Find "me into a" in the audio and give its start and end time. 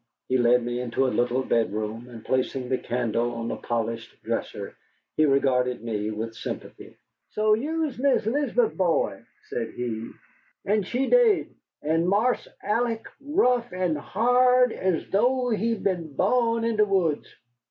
0.65-1.13